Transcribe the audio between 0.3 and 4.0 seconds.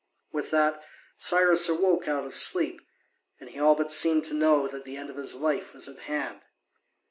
With that Cyrus awoke out of sleep, and he all but